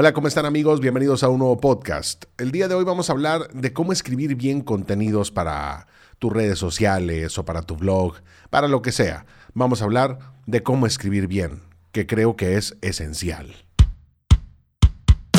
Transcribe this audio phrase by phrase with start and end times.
[0.00, 0.78] Hola, ¿cómo están amigos?
[0.78, 2.26] Bienvenidos a un nuevo podcast.
[2.38, 5.88] El día de hoy vamos a hablar de cómo escribir bien contenidos para
[6.20, 8.14] tus redes sociales o para tu blog,
[8.48, 9.26] para lo que sea.
[9.54, 13.52] Vamos a hablar de cómo escribir bien, que creo que es esencial.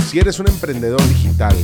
[0.09, 1.55] Si eres un emprendedor digital,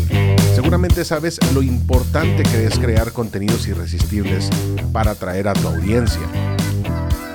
[0.56, 4.50] seguramente sabes lo importante que es crear contenidos irresistibles
[4.94, 6.26] para atraer a tu audiencia.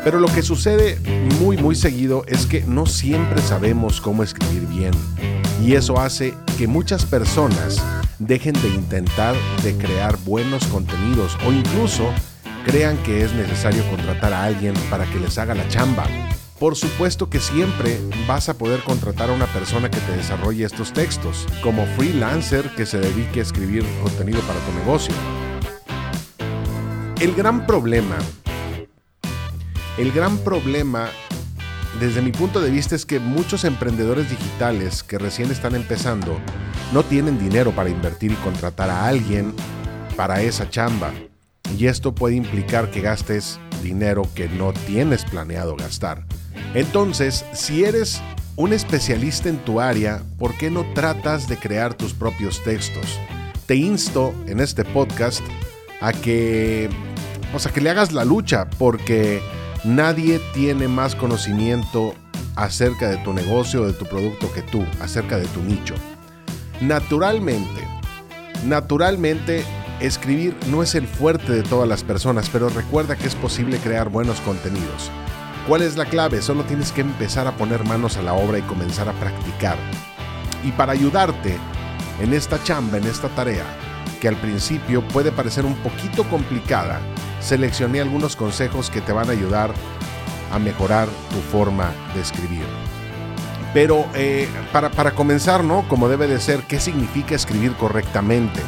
[0.05, 0.99] Pero lo que sucede
[1.39, 4.93] muy muy seguido es que no siempre sabemos cómo escribir bien
[5.61, 7.83] y eso hace que muchas personas
[8.19, 12.13] dejen de intentar de crear buenos contenidos o incluso
[12.65, 16.05] crean que es necesario contratar a alguien para que les haga la chamba.
[16.59, 20.93] Por supuesto que siempre vas a poder contratar a una persona que te desarrolle estos
[20.93, 25.15] textos, como freelancer que se dedique a escribir contenido para tu negocio.
[27.19, 28.19] El gran problema,
[29.97, 31.09] el gran problema
[31.99, 36.39] desde mi punto de vista es que muchos emprendedores digitales que recién están empezando
[36.93, 39.55] no tienen dinero para invertir y contratar a alguien
[40.17, 41.13] para esa chamba.
[41.77, 46.25] Y esto puede implicar que gastes dinero que no tienes planeado gastar.
[46.75, 48.21] Entonces, si eres
[48.57, 53.19] un especialista en tu área, ¿por qué no tratas de crear tus propios textos?
[53.67, 55.43] Te insto en este podcast
[56.01, 56.89] a que,
[57.55, 59.41] o sea, que le hagas la lucha, porque
[59.85, 62.15] Nadie tiene más conocimiento
[62.55, 65.95] acerca de tu negocio, de tu producto que tú, acerca de tu nicho.
[66.83, 67.89] Naturalmente,
[68.67, 69.65] naturalmente,
[70.01, 74.11] escribir no es el fuerte de todas las personas, pero recuerda que es posible crear
[74.11, 75.11] buenos contenidos.
[75.67, 76.43] ¿Cuál es la clave?
[76.43, 79.79] Solo tienes que empezar a poner manos a la obra y comenzar a practicar.
[80.63, 81.57] Y para ayudarte
[82.21, 83.65] en esta chamba, en esta tarea,
[84.21, 87.01] que al principio puede parecer un poquito complicada,
[87.41, 89.73] seleccioné algunos consejos que te van a ayudar
[90.53, 92.65] a mejorar tu forma de escribir.
[93.73, 95.87] Pero eh, para, para comenzar, ¿no?
[95.89, 98.61] Como debe de ser, ¿qué significa escribir correctamente?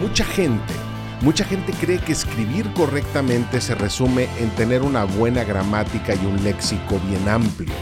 [0.00, 0.74] Mucha gente,
[1.20, 6.42] mucha gente cree que escribir correctamente se resume en tener una buena gramática y un
[6.42, 7.72] léxico bien amplio.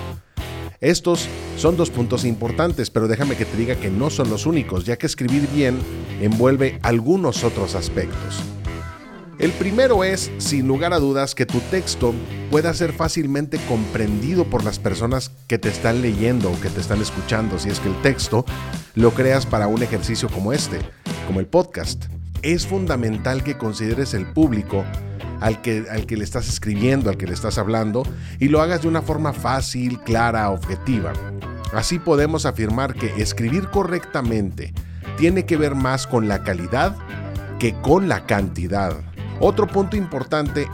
[0.83, 4.85] Estos son dos puntos importantes, pero déjame que te diga que no son los únicos,
[4.85, 5.79] ya que escribir bien
[6.21, 8.43] envuelve algunos otros aspectos.
[9.39, 12.15] El primero es, sin lugar a dudas, que tu texto
[12.51, 17.01] pueda ser fácilmente comprendido por las personas que te están leyendo o que te están
[17.01, 18.45] escuchando, si es que el texto
[18.95, 20.79] lo creas para un ejercicio como este,
[21.27, 22.05] como el podcast.
[22.43, 24.85] Es fundamental que consideres el público
[25.41, 28.05] al que, al que le estás escribiendo, al que le estás hablando,
[28.39, 31.13] y lo hagas de una forma fácil, clara, objetiva.
[31.73, 34.75] Así podemos afirmar que escribir correctamente
[35.17, 36.97] tiene que ver más con la calidad
[37.59, 39.01] que con la cantidad.
[39.45, 40.69] Otro punto importante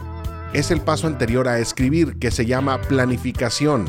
[0.53, 3.85] es el paso anterior a escribir, que se llama planificación.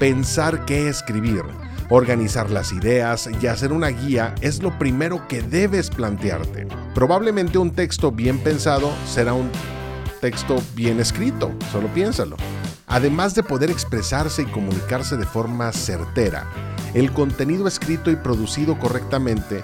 [0.00, 1.44] Pensar qué escribir,
[1.88, 6.66] organizar las ideas y hacer una guía es lo primero que debes plantearte.
[6.96, 9.48] Probablemente un texto bien pensado será un
[10.20, 12.34] texto bien escrito, solo piénsalo.
[12.88, 16.48] Además de poder expresarse y comunicarse de forma certera,
[16.92, 19.62] el contenido escrito y producido correctamente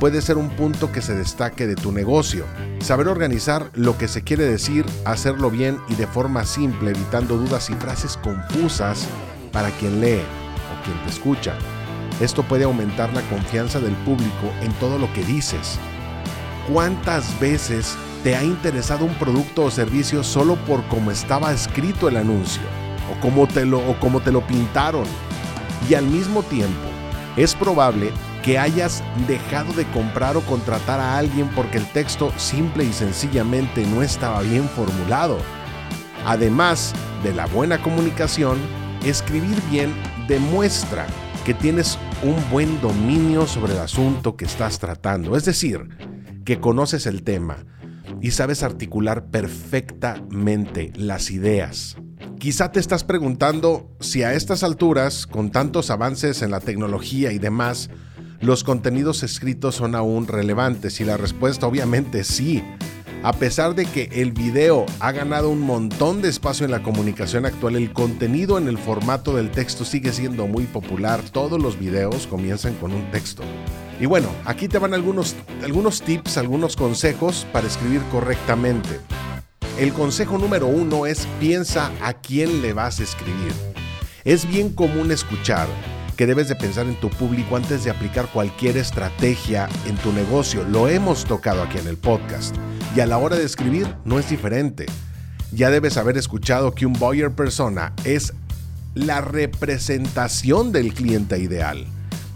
[0.00, 2.44] puede ser un punto que se destaque de tu negocio.
[2.80, 7.70] Saber organizar lo que se quiere decir, hacerlo bien y de forma simple, evitando dudas
[7.70, 9.06] y frases confusas
[9.52, 11.54] para quien lee o quien te escucha.
[12.20, 15.78] Esto puede aumentar la confianza del público en todo lo que dices.
[16.72, 22.16] ¿Cuántas veces te ha interesado un producto o servicio solo por cómo estaba escrito el
[22.16, 22.62] anuncio
[23.12, 25.04] o cómo te lo, o cómo te lo pintaron.
[25.88, 26.88] Y al mismo tiempo,
[27.36, 28.12] es probable
[28.44, 33.86] que hayas dejado de comprar o contratar a alguien porque el texto simple y sencillamente
[33.86, 35.38] no estaba bien formulado.
[36.26, 38.58] Además de la buena comunicación,
[39.02, 39.94] escribir bien
[40.28, 41.06] demuestra
[41.46, 45.88] que tienes un buen dominio sobre el asunto que estás tratando, es decir,
[46.44, 47.64] que conoces el tema,
[48.20, 51.96] y sabes articular perfectamente las ideas.
[52.38, 57.38] Quizá te estás preguntando si a estas alturas, con tantos avances en la tecnología y
[57.38, 57.88] demás,
[58.44, 62.62] los contenidos escritos son aún relevantes y la respuesta obviamente sí.
[63.22, 67.46] A pesar de que el video ha ganado un montón de espacio en la comunicación
[67.46, 71.22] actual, el contenido en el formato del texto sigue siendo muy popular.
[71.32, 73.42] Todos los videos comienzan con un texto.
[73.98, 79.00] Y bueno, aquí te van algunos, algunos tips, algunos consejos para escribir correctamente.
[79.78, 83.52] El consejo número uno es piensa a quién le vas a escribir.
[84.22, 85.66] Es bien común escuchar
[86.16, 90.64] que debes de pensar en tu público antes de aplicar cualquier estrategia en tu negocio.
[90.64, 92.56] Lo hemos tocado aquí en el podcast.
[92.94, 94.86] Y a la hora de escribir no es diferente.
[95.52, 98.32] Ya debes haber escuchado que un buyer persona es
[98.94, 101.86] la representación del cliente ideal.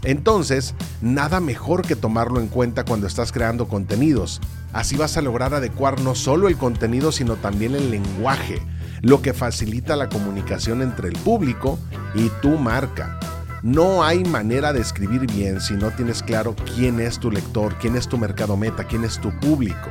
[0.03, 4.39] Entonces, nada mejor que tomarlo en cuenta cuando estás creando contenidos.
[4.71, 8.61] Así vas a lograr adecuar no solo el contenido, sino también el lenguaje,
[9.01, 11.79] lo que facilita la comunicación entre el público
[12.15, 13.19] y tu marca.
[13.61, 17.97] No hay manera de escribir bien si no tienes claro quién es tu lector, quién
[17.97, 19.89] es tu mercado meta, quién es tu público.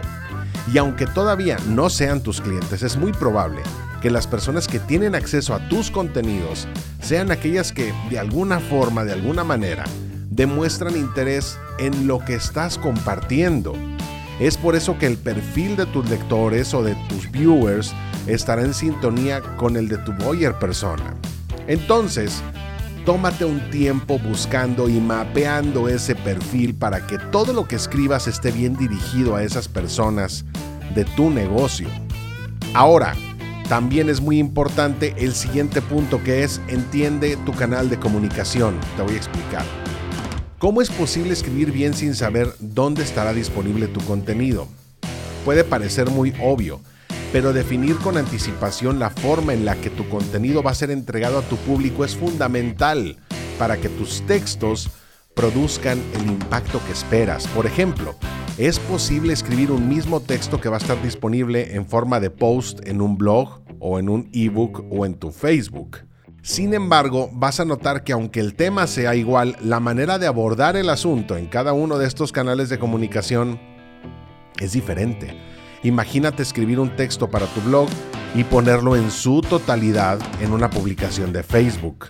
[0.72, 3.60] Y aunque todavía no sean tus clientes, es muy probable
[4.00, 6.66] que las personas que tienen acceso a tus contenidos
[7.02, 9.84] sean aquellas que de alguna forma, de alguna manera,
[10.30, 13.74] demuestran interés en lo que estás compartiendo.
[14.40, 17.92] Es por eso que el perfil de tus lectores o de tus viewers
[18.26, 21.14] estará en sintonía con el de tu buyer persona.
[21.66, 22.42] Entonces,
[23.08, 28.50] tómate un tiempo buscando y mapeando ese perfil para que todo lo que escribas esté
[28.50, 30.44] bien dirigido a esas personas
[30.94, 31.88] de tu negocio.
[32.75, 33.14] Ahora,
[33.66, 38.78] también es muy importante el siguiente punto que es entiende tu canal de comunicación.
[38.99, 39.64] Te voy a explicar.
[40.58, 44.69] ¿Cómo es posible escribir bien sin saber dónde estará disponible tu contenido?
[45.46, 46.82] Puede parecer muy obvio,
[47.32, 51.38] pero definir con anticipación la forma en la que tu contenido va a ser entregado
[51.38, 53.16] a tu público es fundamental
[53.58, 54.90] para que tus textos
[55.34, 57.46] produzcan el impacto que esperas.
[57.48, 58.16] Por ejemplo,
[58.56, 62.80] es posible escribir un mismo texto que va a estar disponible en forma de post
[62.88, 65.98] en un blog o en un ebook o en tu Facebook.
[66.42, 70.76] Sin embargo, vas a notar que aunque el tema sea igual, la manera de abordar
[70.76, 73.60] el asunto en cada uno de estos canales de comunicación
[74.58, 75.36] es diferente.
[75.82, 77.88] Imagínate escribir un texto para tu blog
[78.34, 82.08] y ponerlo en su totalidad en una publicación de Facebook.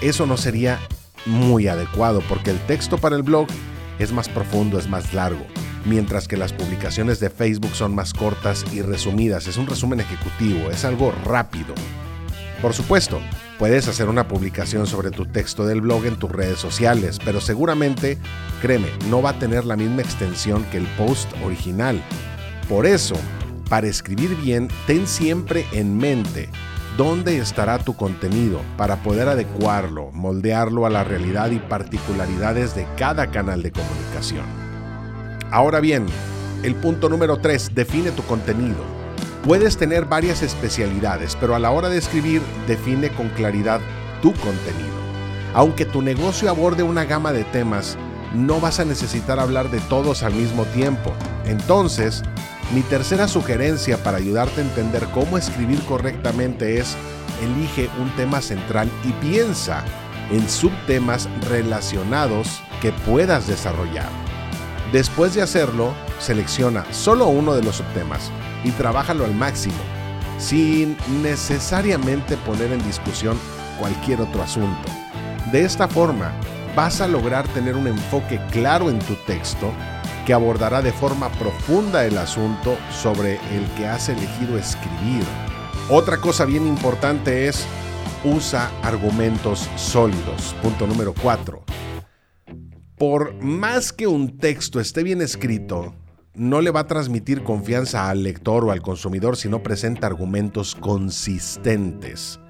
[0.00, 0.78] Eso no sería
[1.26, 3.48] muy adecuado porque el texto para el blog
[3.98, 5.44] es más profundo, es más largo,
[5.84, 9.48] mientras que las publicaciones de Facebook son más cortas y resumidas.
[9.48, 11.74] Es un resumen ejecutivo, es algo rápido.
[12.62, 13.20] Por supuesto,
[13.58, 18.18] puedes hacer una publicación sobre tu texto del blog en tus redes sociales, pero seguramente,
[18.62, 22.00] créeme, no va a tener la misma extensión que el post original.
[22.68, 23.14] Por eso,
[23.68, 26.48] para escribir bien, ten siempre en mente
[26.96, 33.30] dónde estará tu contenido para poder adecuarlo, moldearlo a la realidad y particularidades de cada
[33.30, 34.46] canal de comunicación.
[35.50, 36.06] Ahora bien,
[36.62, 38.82] el punto número 3, define tu contenido.
[39.44, 43.80] Puedes tener varias especialidades, pero a la hora de escribir define con claridad
[44.22, 44.96] tu contenido.
[45.54, 47.96] Aunque tu negocio aborde una gama de temas,
[48.34, 51.12] no vas a necesitar hablar de todos al mismo tiempo.
[51.44, 52.22] Entonces,
[52.74, 56.96] mi tercera sugerencia para ayudarte a entender cómo escribir correctamente es
[57.42, 59.84] elige un tema central y piensa
[60.30, 64.08] en subtemas relacionados que puedas desarrollar.
[64.92, 68.30] Después de hacerlo, selecciona solo uno de los subtemas
[68.64, 69.76] y trabájalo al máximo,
[70.38, 73.38] sin necesariamente poner en discusión
[73.78, 74.88] cualquier otro asunto.
[75.52, 76.32] De esta forma,
[76.74, 79.72] vas a lograr tener un enfoque claro en tu texto
[80.26, 85.24] que abordará de forma profunda el asunto sobre el que has elegido escribir.
[85.88, 87.64] Otra cosa bien importante es
[88.24, 90.54] usa argumentos sólidos.
[90.62, 91.62] Punto número 4.
[92.98, 95.94] Por más que un texto esté bien escrito,
[96.34, 100.74] no le va a transmitir confianza al lector o al consumidor si no presenta argumentos
[100.74, 102.40] consistentes.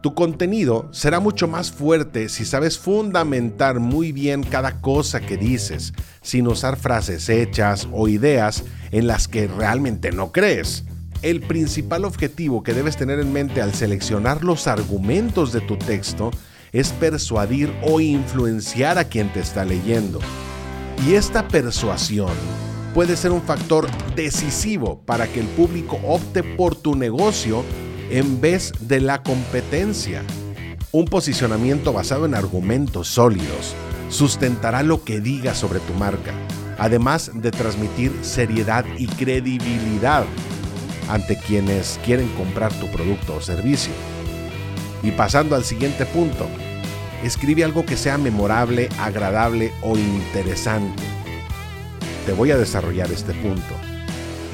[0.00, 5.92] Tu contenido será mucho más fuerte si sabes fundamentar muy bien cada cosa que dices,
[6.22, 8.62] sin usar frases hechas o ideas
[8.92, 10.84] en las que realmente no crees.
[11.22, 16.30] El principal objetivo que debes tener en mente al seleccionar los argumentos de tu texto
[16.70, 20.20] es persuadir o influenciar a quien te está leyendo.
[21.04, 22.30] Y esta persuasión
[22.94, 27.64] puede ser un factor decisivo para que el público opte por tu negocio
[28.10, 30.22] en vez de la competencia.
[30.92, 33.74] Un posicionamiento basado en argumentos sólidos
[34.08, 36.32] sustentará lo que digas sobre tu marca,
[36.78, 40.24] además de transmitir seriedad y credibilidad
[41.08, 43.92] ante quienes quieren comprar tu producto o servicio.
[45.02, 46.48] Y pasando al siguiente punto,
[47.22, 51.02] escribe algo que sea memorable, agradable o interesante.
[52.26, 53.74] Te voy a desarrollar este punto.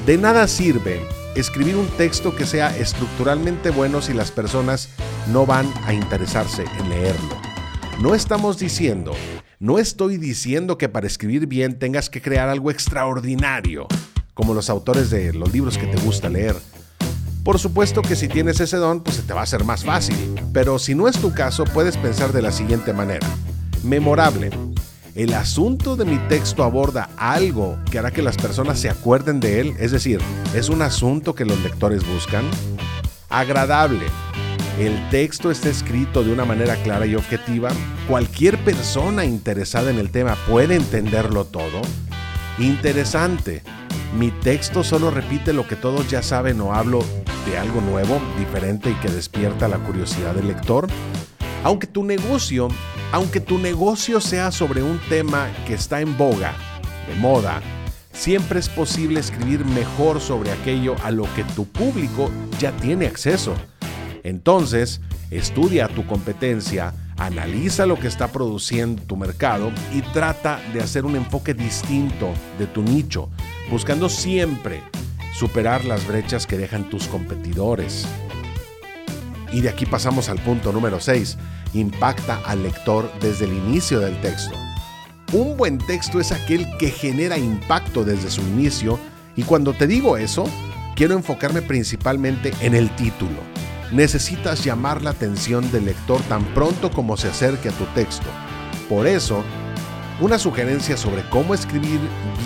[0.05, 1.01] De nada sirve
[1.35, 4.89] escribir un texto que sea estructuralmente bueno si las personas
[5.31, 7.37] no van a interesarse en leerlo.
[8.01, 9.13] No estamos diciendo,
[9.59, 13.87] no estoy diciendo que para escribir bien tengas que crear algo extraordinario,
[14.33, 16.55] como los autores de los libros que te gusta leer.
[17.43, 20.15] Por supuesto que si tienes ese don, pues se te va a hacer más fácil,
[20.51, 23.27] pero si no es tu caso, puedes pensar de la siguiente manera.
[23.83, 24.49] Memorable,
[25.15, 29.61] el asunto de mi texto aborda algo que hará que las personas se acuerden de
[29.61, 30.19] él, es decir,
[30.53, 32.43] es un asunto que los lectores buscan.
[33.29, 34.05] Agradable.
[34.77, 37.69] el texto está escrito de una manera clara y objetiva,
[38.09, 41.81] cualquier persona interesada en el tema puede entenderlo todo.
[42.59, 43.63] Interesante,
[44.19, 47.05] mi texto solo repite lo que todos ya saben o hablo
[47.45, 50.87] de algo nuevo, diferente y que despierta la curiosidad del lector.
[51.65, 52.67] Aunque tu negocio,
[53.11, 56.53] aunque tu negocio sea sobre un tema que está en boga,
[57.07, 57.59] de moda,
[58.13, 62.29] siempre es posible escribir mejor sobre aquello a lo que tu público
[62.59, 63.55] ya tiene acceso.
[64.21, 71.03] Entonces, estudia tu competencia, analiza lo que está produciendo tu mercado y trata de hacer
[71.03, 73.31] un enfoque distinto de tu nicho,
[73.71, 74.83] buscando siempre
[75.33, 78.07] superar las brechas que dejan tus competidores.
[79.51, 81.37] Y de aquí pasamos al punto número 6.
[81.73, 84.55] Impacta al lector desde el inicio del texto.
[85.33, 88.99] Un buen texto es aquel que genera impacto desde su inicio
[89.35, 90.45] y cuando te digo eso,
[90.95, 93.41] quiero enfocarme principalmente en el título
[93.91, 98.27] necesitas llamar la atención del lector tan pronto como se acerque a tu texto.
[98.89, 99.43] Por eso,
[100.19, 101.99] una sugerencia sobre cómo escribir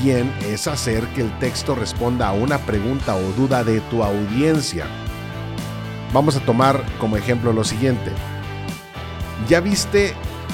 [0.03, 4.88] bien es hacer que el texto responda a una pregunta o duda de tu audiencia.
[6.13, 8.11] Vamos a tomar como ejemplo lo siguiente.
[9.47, 10.13] Ya viste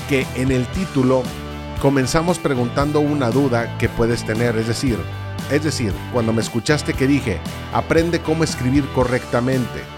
[0.09, 1.23] que en el título
[1.81, 4.97] comenzamos preguntando una duda que puedes tener, es decir,
[5.51, 7.39] es decir, cuando me escuchaste que dije,
[7.73, 9.95] aprende cómo escribir correctamente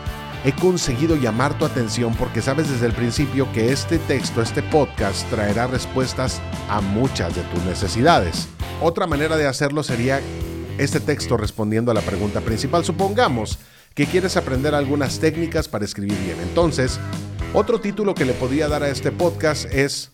[0.47, 5.29] he conseguido llamar tu atención porque sabes desde el principio que este texto, este podcast,
[5.29, 8.47] traerá respuestas a muchas de tus necesidades.
[8.81, 10.21] Otra manera de hacerlo sería
[10.77, 12.85] este texto respondiendo a la pregunta principal.
[12.85, 13.59] Supongamos
[13.97, 16.37] que quieres aprender algunas técnicas para escribir bien.
[16.43, 16.99] Entonces,
[17.53, 20.11] otro título que le podría dar a este podcast es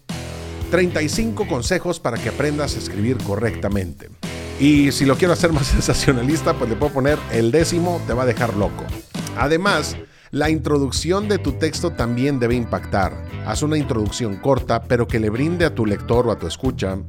[0.71, 4.09] 35 consejos para que aprendas a escribir correctamente.
[4.57, 8.23] Y si lo quiero hacer más sensacionalista, pues le puedo poner el décimo te va
[8.23, 8.85] a dejar loco.
[9.37, 9.97] Además,
[10.31, 13.13] la introducción de tu texto también debe impactar.
[13.45, 16.99] Haz una introducción corta, pero que le brinde a tu lector o a tu escucha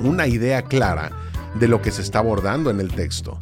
[0.00, 1.12] una idea clara
[1.54, 3.38] de lo que se está abordando en el texto.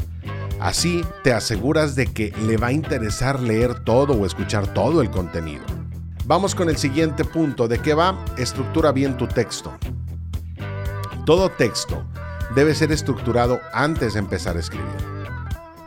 [0.62, 5.10] Así te aseguras de que le va a interesar leer todo o escuchar todo el
[5.10, 5.64] contenido.
[6.24, 7.66] Vamos con el siguiente punto.
[7.66, 8.24] ¿De qué va?
[8.38, 9.76] Estructura bien tu texto.
[11.26, 12.04] Todo texto
[12.54, 14.86] debe ser estructurado antes de empezar a escribir.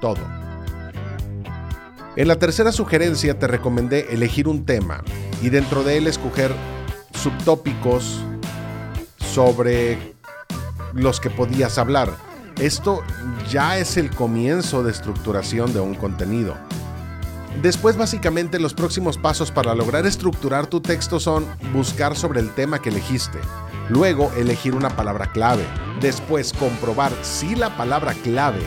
[0.01, 0.19] Todo.
[2.17, 5.05] En la tercera sugerencia te recomendé elegir un tema
[5.41, 6.53] y dentro de él escoger
[7.13, 8.19] subtópicos
[9.19, 10.15] sobre
[10.91, 12.34] los que podías hablar.
[12.59, 13.03] Esto
[13.49, 16.55] ya es el comienzo de estructuración de un contenido.
[17.61, 22.81] Después básicamente los próximos pasos para lograr estructurar tu texto son buscar sobre el tema
[22.81, 23.39] que elegiste,
[23.89, 25.65] luego elegir una palabra clave,
[25.99, 28.63] después comprobar si la palabra clave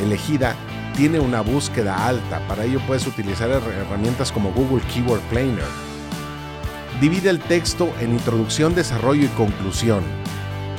[0.00, 0.54] elegida
[0.96, 2.46] tiene una búsqueda alta.
[2.46, 5.64] Para ello puedes utilizar herramientas como Google Keyword Planner.
[7.00, 10.04] Divide el texto en introducción, desarrollo y conclusión.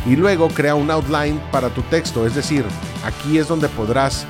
[0.05, 2.63] Y luego crea un outline para tu texto, es decir,
[3.03, 4.27] aquí es donde podrás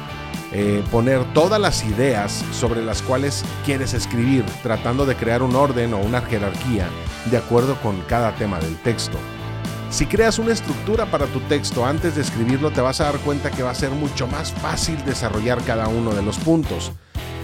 [0.54, 5.94] eh, poner todas las ideas sobre las cuales quieres escribir, tratando de crear un orden
[5.94, 6.88] o una jerarquía
[7.30, 9.18] de acuerdo con cada tema del texto.
[9.90, 13.52] Si creas una estructura para tu texto antes de escribirlo, te vas a dar cuenta
[13.52, 16.92] que va a ser mucho más fácil desarrollar cada uno de los puntos.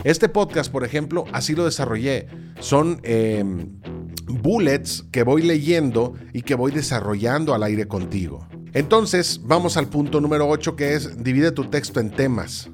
[0.04, 2.28] Este podcast, por ejemplo, así lo desarrollé.
[2.60, 3.80] Son em,
[4.32, 8.48] bullets que voy leyendo y que voy desarrollando al aire contigo.
[8.74, 12.70] Entonces, vamos al punto número 8 que es divide tu texto en temas.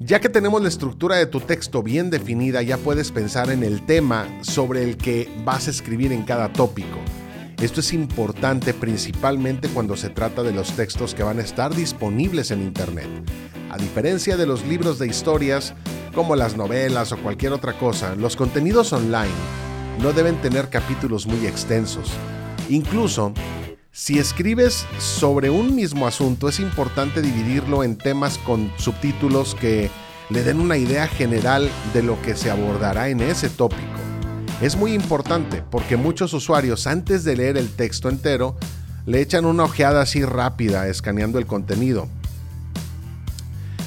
[0.00, 3.86] Ya que tenemos la estructura de tu texto bien definida, ya puedes pensar en el
[3.86, 6.98] tema sobre el que vas a escribir en cada tópico.
[7.60, 12.50] Esto es importante principalmente cuando se trata de los textos que van a estar disponibles
[12.50, 13.08] en Internet.
[13.70, 15.72] A diferencia de los libros de historias,
[16.14, 19.30] como las novelas o cualquier otra cosa, los contenidos online
[20.00, 22.10] no deben tener capítulos muy extensos.
[22.68, 23.32] Incluso,
[23.90, 29.90] si escribes sobre un mismo asunto, es importante dividirlo en temas con subtítulos que
[30.30, 33.82] le den una idea general de lo que se abordará en ese tópico.
[34.62, 38.56] Es muy importante porque muchos usuarios antes de leer el texto entero
[39.06, 42.08] le echan una ojeada así rápida escaneando el contenido.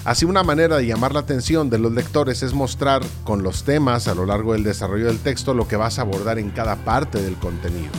[0.05, 4.07] Así una manera de llamar la atención de los lectores es mostrar con los temas
[4.07, 7.19] a lo largo del desarrollo del texto lo que vas a abordar en cada parte
[7.24, 7.89] del contenido.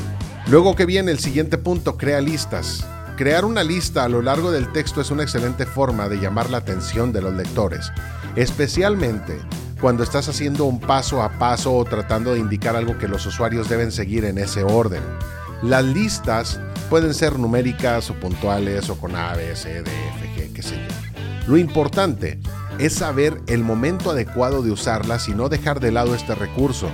[0.47, 2.87] Luego que viene el siguiente punto, crea listas.
[3.17, 6.59] Crear una lista a lo largo del texto es una excelente forma de llamar la
[6.59, 7.91] atención de los lectores,
[8.37, 9.41] especialmente
[9.81, 13.69] cuando estás haciendo un paso a paso o tratando de indicar algo que los usuarios
[13.69, 15.03] deben seguir en ese orden.
[15.61, 20.53] Las listas pueden ser numéricas o puntuales o con A, B, C, D, F, G,
[20.53, 20.96] qué sé yo.
[21.47, 22.41] Lo importante
[22.79, 26.89] es saber el momento adecuado de usarlas y no dejar de lado este recurso.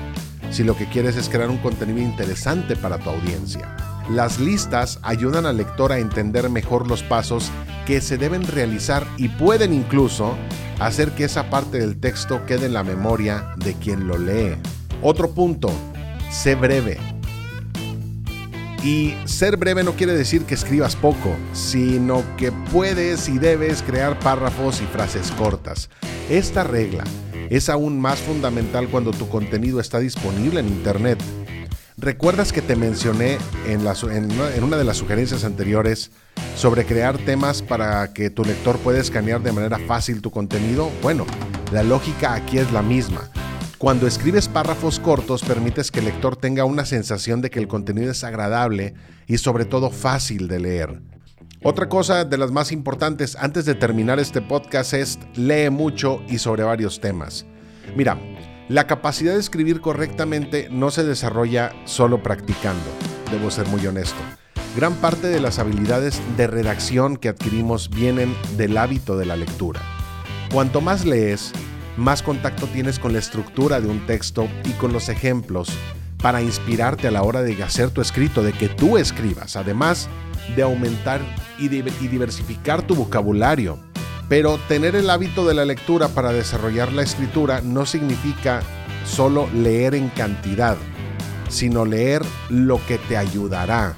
[0.50, 3.74] si lo que quieres es crear un contenido interesante para tu audiencia.
[4.10, 7.50] Las listas ayudan al lector a entender mejor los pasos
[7.86, 10.36] que se deben realizar y pueden incluso
[10.78, 14.56] hacer que esa parte del texto quede en la memoria de quien lo lee.
[15.00, 15.70] Otro punto,
[16.30, 17.11] sé breve.
[18.84, 24.18] Y ser breve no quiere decir que escribas poco, sino que puedes y debes crear
[24.18, 25.88] párrafos y frases cortas.
[26.28, 27.04] Esta regla
[27.48, 31.22] es aún más fundamental cuando tu contenido está disponible en Internet.
[31.96, 33.82] ¿Recuerdas que te mencioné en,
[34.64, 36.10] una de las sugerencias anteriores
[36.56, 40.90] sobre crear temas para que tu lector pueda escanear de manera fácil tu contenido?
[41.02, 41.26] Bueno,
[41.70, 43.30] la lógica aquí es la misma.
[43.82, 48.12] Cuando escribes párrafos cortos permites que el lector tenga una sensación de que el contenido
[48.12, 48.94] es agradable
[49.26, 51.02] y sobre todo fácil de leer.
[51.64, 56.38] Otra cosa de las más importantes antes de terminar este podcast es lee mucho y
[56.38, 57.44] sobre varios temas.
[57.96, 58.20] Mira,
[58.68, 62.88] la capacidad de escribir correctamente no se desarrolla solo practicando,
[63.32, 64.20] debo ser muy honesto.
[64.76, 69.80] Gran parte de las habilidades de redacción que adquirimos vienen del hábito de la lectura.
[70.52, 71.52] Cuanto más lees,
[71.96, 75.70] más contacto tienes con la estructura de un texto y con los ejemplos
[76.22, 80.08] para inspirarte a la hora de hacer tu escrito, de que tú escribas, además
[80.56, 81.20] de aumentar
[81.58, 83.78] y, diversificar tu vocabulario.
[84.28, 88.62] Pero tener el hábito de la lectura para desarrollar la escritura no significa
[89.04, 90.76] solo leer en cantidad,
[91.48, 93.96] sino leer lo que te ayudará.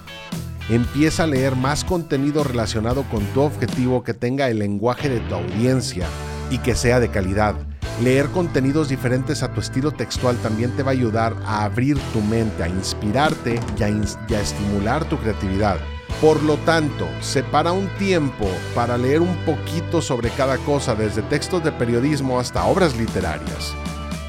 [0.70, 5.34] Empieza a leer más contenido relacionado con tu objetivo que tenga el lenguaje de tu
[5.34, 6.06] audiencia
[6.50, 7.54] y que sea de calidad.
[8.02, 12.20] Leer contenidos diferentes a tu estilo textual también te va a ayudar a abrir tu
[12.20, 15.78] mente, a inspirarte y a, estimular tu creatividad.
[16.20, 21.62] Por lo tanto, separa un tiempo para leer un poquito sobre cada cosa, desde textos
[21.62, 23.74] de periodismo hasta obras literarias.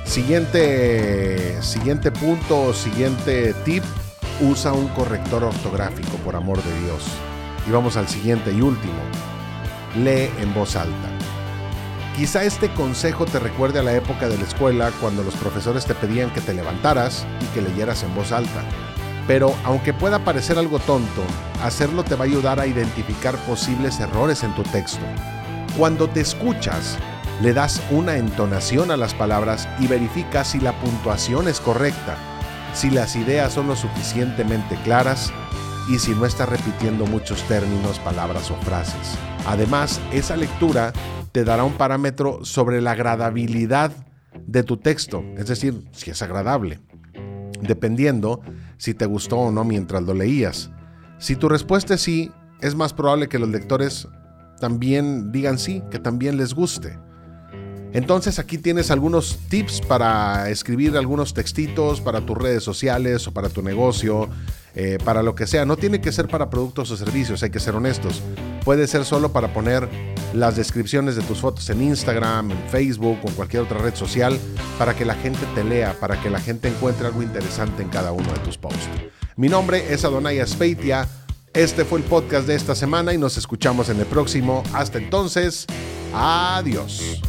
[0.06, 3.84] Siguiente, siguiente punto, siguiente tip,
[4.42, 7.04] usa un corrector ortográfico, por amor de Dios.
[7.68, 8.94] Y vamos al siguiente y último.
[9.96, 11.15] Lee en voz alta.
[12.16, 15.94] Quizá este consejo te recuerde a la época de la escuela cuando los profesores te
[15.94, 18.64] pedían que te levantaras y que leyeras en voz alta.
[19.28, 21.24] Pero aunque pueda parecer algo tonto,
[21.62, 25.04] hacerlo te va a ayudar a identificar posibles errores en tu texto.
[25.78, 26.98] Cuando te escuchas,
[27.42, 32.16] le das una entonación a las palabras y verificas si la puntuación es correcta,
[32.74, 35.34] si las ideas son lo suficientemente claras
[35.90, 39.18] y si no estás repitiendo muchos términos, palabras o frases.
[39.46, 40.92] Además, esa lectura
[41.32, 43.92] te dará un parámetro sobre la agradabilidad
[44.46, 46.80] de tu texto, es decir, si es agradable,
[47.62, 48.42] dependiendo
[48.78, 50.72] si te gustó o no mientras lo leías.
[51.18, 52.32] Si tu respuesta es sí,
[52.62, 54.08] es más probable que los lectores
[54.60, 56.98] también digan sí, que también les guste.
[57.94, 63.48] Entonces aquí tienes algunos tips para escribir algunos textitos para tus redes sociales o para
[63.48, 64.30] tu negocio,
[64.74, 65.66] eh, para lo que sea.
[65.66, 68.22] No tiene que ser para productos o servicios, hay que ser honestos.
[68.66, 69.88] Puede ser solo para poner
[70.34, 74.38] las descripciones de tus fotos en Instagram, en Facebook o en cualquier otra red social
[74.80, 78.12] para que la gente te lea, para que la gente encuentre algo interesante en cada
[78.12, 78.90] uno de tus posts.
[79.36, 81.08] Mi nombre es Adonai Aspeitia.
[81.54, 84.64] Este fue el podcast de esta semana y nos escuchamos en el próximo.
[84.74, 85.68] Hasta entonces,
[86.14, 87.22] adiós.